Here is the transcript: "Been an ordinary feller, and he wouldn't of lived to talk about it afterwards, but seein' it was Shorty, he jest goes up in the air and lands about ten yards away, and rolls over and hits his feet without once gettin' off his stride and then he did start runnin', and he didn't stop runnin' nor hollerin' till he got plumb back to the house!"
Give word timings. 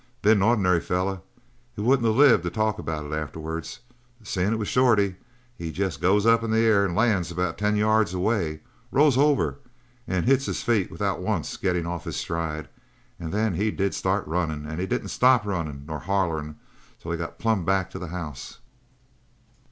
"Been 0.23 0.39
an 0.39 0.41
ordinary 0.41 0.79
feller, 0.79 1.11
and 1.11 1.21
he 1.75 1.81
wouldn't 1.83 2.07
of 2.09 2.15
lived 2.15 2.41
to 2.45 2.49
talk 2.49 2.79
about 2.79 3.05
it 3.05 3.13
afterwards, 3.13 3.81
but 4.17 4.27
seein' 4.27 4.51
it 4.51 4.57
was 4.57 4.67
Shorty, 4.67 5.17
he 5.55 5.71
jest 5.71 6.01
goes 6.01 6.25
up 6.25 6.41
in 6.43 6.49
the 6.49 6.57
air 6.65 6.83
and 6.83 6.95
lands 6.95 7.29
about 7.29 7.55
ten 7.59 7.75
yards 7.75 8.11
away, 8.11 8.49
and 8.49 8.59
rolls 8.89 9.15
over 9.15 9.59
and 10.07 10.25
hits 10.25 10.47
his 10.47 10.63
feet 10.63 10.89
without 10.89 11.19
once 11.21 11.55
gettin' 11.55 11.85
off 11.85 12.05
his 12.05 12.15
stride 12.15 12.67
and 13.19 13.31
then 13.31 13.53
he 13.53 13.69
did 13.69 13.93
start 13.93 14.25
runnin', 14.25 14.65
and 14.65 14.79
he 14.79 14.87
didn't 14.87 15.09
stop 15.09 15.45
runnin' 15.45 15.85
nor 15.85 15.99
hollerin' 15.99 16.55
till 16.99 17.11
he 17.11 17.17
got 17.19 17.37
plumb 17.37 17.63
back 17.63 17.91
to 17.91 17.99
the 17.99 18.07
house!" 18.07 18.57